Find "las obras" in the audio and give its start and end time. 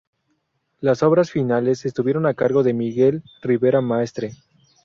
0.79-1.29